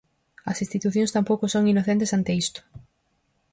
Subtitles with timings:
[0.51, 2.59] As institucións tampouco son inocentes ante isto.